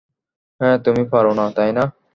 [0.61, 1.83] হ্যাঁ, তুমি পারো না, তাই না?